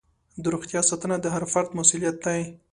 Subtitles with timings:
[0.41, 2.39] د روغتیا ساتنه د هر فرد مسؤلیت دی.